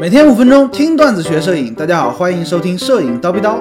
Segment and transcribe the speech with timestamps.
[0.00, 3.56] 每天五分钟听段子学摄影，大家好，欢迎收听摄影叨逼叨。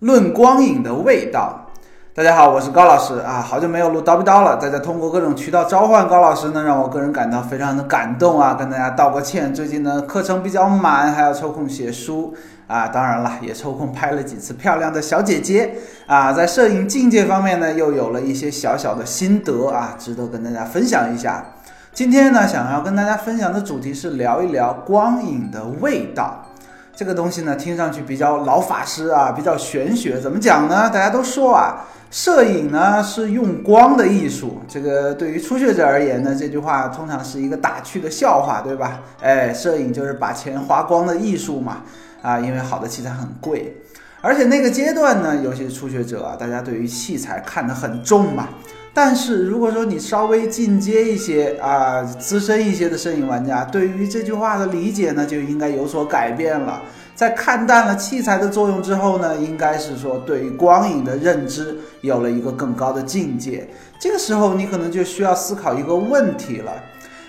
[0.00, 1.66] 论光影的味道，
[2.14, 3.18] 大家好，我是高老师。
[3.18, 12.34] 啊，好久没有录叨逼叨了，大家通过各种渠道召唤高老师呢，让我个人感到非常的感动啊，跟大家道个歉，最近呢课程比较满，还要抽空写书。
[12.66, 15.74] 啊，当然了，也抽空拍了几次漂亮的小姐姐
[16.06, 21.44] 啊，在摄影境界方面呢，又有了一些小小的心得啊，值得跟大家分享一下。
[21.92, 26.46] 今天呢，想要跟大家分享的主题是聊一聊光影的味道。
[26.96, 30.20] 这个东西呢，听上去比较老法师啊，比较玄学。
[30.20, 30.88] 怎么讲呢？
[30.88, 34.60] 大家都说啊，摄影呢是用光的艺术。
[34.68, 39.00] 这个对于初学者而言呢，这句话通常是一个打趣的笑话，对吧？
[39.20, 41.82] 哎，摄影就是把钱花光的艺术嘛。
[42.24, 43.76] 啊，因为好的器材很贵，
[44.22, 48.48] 而且那个阶段呢，有些初学者啊，大家对于器材看得很重嘛。
[48.94, 56.80] 但是如果说你稍微进阶一些啊，资深一些的摄影玩家，对于这句话的理解呢，就应该有所改变了。
[57.14, 63.68] 在看淡了器材的作用之后呢，应该是说对于光影的认知有了一个更高的境界。
[64.00, 66.72] 这个时候你可能就需要思考一个问题了：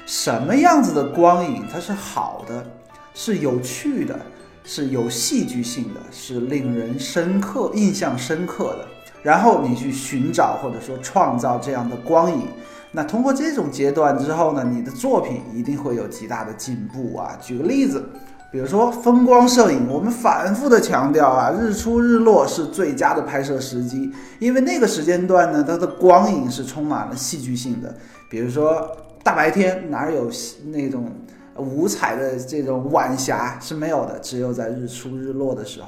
[0.05, 2.65] 什么样子的光影它是好的，
[3.13, 4.19] 是有趣的，
[4.65, 8.87] 是有戏剧性的，是令人深刻、印象深刻的？
[9.21, 12.47] 然后你去寻找或者说创造这样的光影，
[12.91, 17.37] 那通过这种阶段之后呢，你的作品一定会有极大的进步啊。
[17.41, 18.03] 举个例子，
[18.51, 27.95] 比如说风光摄影，我们反复的强调啊，日出日落是最佳的拍摄时机，因为那个时间段呢，它的光影是充满了戏剧性的。
[28.29, 30.29] 比如说大白天哪有
[30.67, 31.11] 那种
[31.57, 35.87] 五彩的这种晚霞是没有的，只有在日出日落的时候。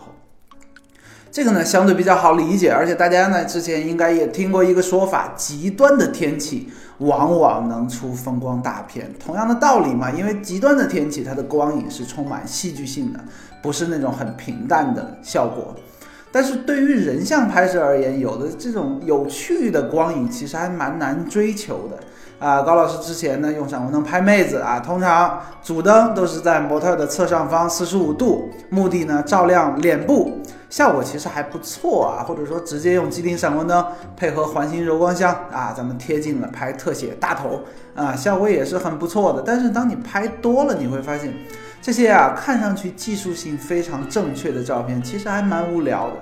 [1.29, 9.13] 这个呢相对比较好理解，而且大家呢之前应该也听过一个说法：极端的天气往往能出风光大片。
[9.19, 13.19] 同样的道理嘛，因为极端的天气它的光影是充满戏剧性的，
[13.61, 15.75] 不是那种很平淡的效果。
[16.31, 21.99] 但是对于人像拍摄而言，有的这种有趣的光影其实还蛮难追求的。
[22.39, 30.39] 啊，高老师之前呢用闪光灯拍妹子啊，通常主灯都是在模特的侧上方四十五度，目的呢照亮脸部，
[30.69, 32.23] 效果其实还不错啊。
[32.23, 33.83] 或者说直接用机顶闪光灯
[34.15, 37.61] 配合环形柔光箱啊，咱们贴近了拍特写大头
[37.95, 39.41] 啊，效果也是很不错的。
[39.43, 41.33] 但是当你拍多了，你会发现
[41.81, 46.13] 这些啊看上去技术性非常正确的照片，其实还蛮无聊的。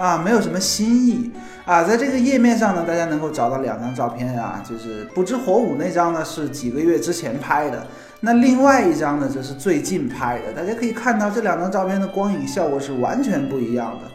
[0.00, 1.30] 啊，没有什么新意
[1.66, 7.86] 啊，在这个页面上呢，大家能够找到两张照片啊，就是不知火舞那张呢是几个月之前拍的，
[8.20, 10.54] 那另外一张呢则是最近拍的。
[10.54, 14.10] 大家可以看到这两张照片的光影效果是完全不一样的。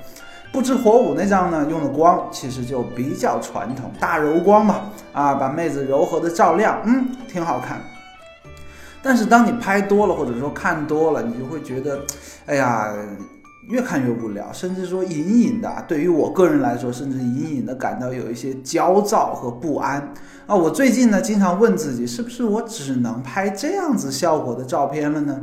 [0.51, 7.79] 不知火舞那张呢用的光其实就比较传统，大柔光嘛，啊，把妹子柔和的照亮，嗯，挺好看。
[9.03, 11.99] 但是当你拍多了或者说看多了，你就会觉得，
[12.47, 12.91] 哎呀。
[13.67, 20.13] 越看越无聊，甚至说隐隐的，对于我个人来说，甚至隐隐的感到有一些焦躁和不安
[20.45, 20.55] 啊！
[20.55, 25.41] 我最近呢，经常问自己，是不是我只能拍这样子效果的照片了呢？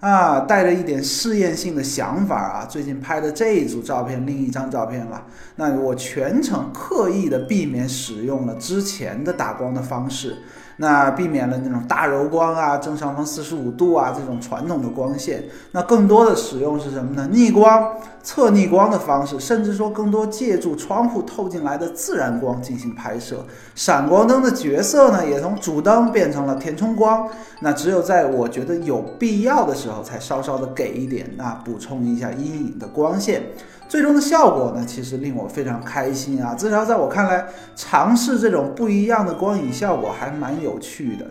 [0.00, 10.36] 啊，带着一点试验性的想法啊，最近拍的这一组照片，另一张照片了，那我全程刻意的避免使用了之前的打光的方式。
[10.76, 17.28] 那避免了那种大柔光啊，正上方四十五度啊这种传统的光线，那更多的使用是什么呢？
[17.30, 23.44] 逆光、侧逆光的方式，甚至说更多借助窗户透进来的自然光进行拍摄。
[23.74, 27.28] 闪光灯的角色呢，也从主灯变成了填充光。
[27.60, 33.42] 那只有在我觉得有必要的时候，才稍稍的给一点，那补充一下阴影的光线。
[33.88, 36.54] 最终的效果呢，其实令我非常开心啊！
[36.54, 37.46] 至少在我看来，
[37.76, 41.26] 尝试这种不一样的光影效果还蛮有趣的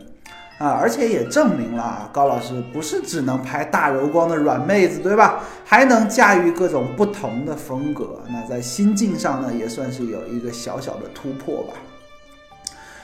[0.60, 0.70] 啊！
[0.80, 5.42] 而且也证明了啊，高老师不是只能拍大柔光的软妹子，对吧？
[5.66, 8.22] 还能驾驭各种不同的风格。
[8.30, 11.74] 那在心境上呢，也算是有一个小小的突破吧。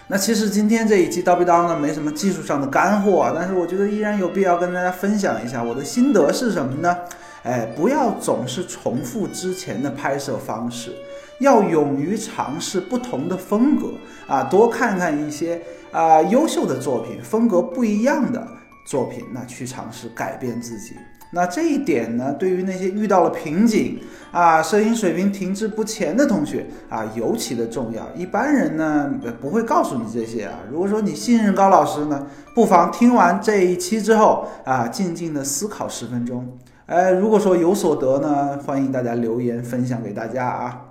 [0.08, 6.96] 那其实今天这一期叨逼叨呢，没什么技术上的干货啊，但是我觉得依然有必要跟大家分享一下我的心得是什么呢？
[7.44, 10.94] 哎，不要总是重复之前的拍摄方式，
[11.40, 13.94] 要勇于尝试不同的风格
[14.28, 18.46] 啊，多看看一些啊优秀的作品，风格不一样的
[18.86, 20.96] 作品，那去尝试改变自己。
[21.32, 24.00] 那这一点呢，对于那些遇到了瓶颈
[24.32, 28.04] 啊，摄影水平停滞不前的同学啊，尤其的重要。
[28.16, 30.56] 一般人呢不会告诉你这些啊。
[30.72, 32.26] 如果说你信任高老师呢，
[32.56, 36.58] 不妨听完这一期之后啊，静静的思考十分钟。
[36.90, 40.82] 哎，如果说有所得呢，欢迎大家留言分享给大家啊。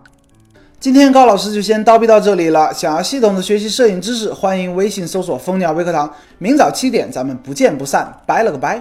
[0.78, 2.72] 今天高老师就先叨逼到这里了。
[2.72, 6.08] 想要系统的学习摄影知识，欢迎微信搜索“蜂鸟微课堂”。
[6.38, 8.16] 明早七点，咱们不见不散。
[8.24, 8.80] 拜了个拜。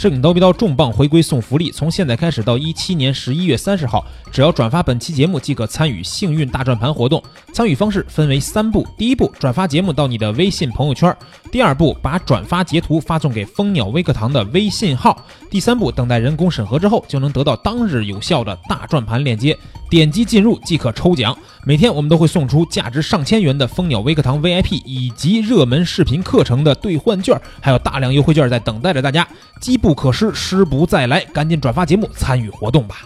[0.00, 4.02] 摄影刀逼刀重磅回归送福利，从现在开始到一七年十一月三十号，
[4.32, 7.22] 只要转发本期节目即可参与幸运大转盘活动。
[7.52, 11.12] 参与方式分为三步：第一步，转发节目到你的微信朋友圈；
[11.52, 15.14] 第二步，把转发截图发送给蜂鸟微课堂的微信号；
[15.50, 19.54] 第三步，等待人工审核之后，就能得到当日有效的大转盘链接，
[19.90, 21.36] 点击进入即可抽奖。
[21.66, 29.28] 每天我们都会送出价值上千元的蜂鸟微课堂 VIP 以及热门视频课程的兑换券，还有大量优惠券在等待着大家，
[29.60, 33.02] 机不可失，失不再来，赶紧转发节目参与活动吧。